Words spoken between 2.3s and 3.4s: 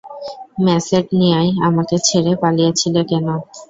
পালিয়েছিলে কেন?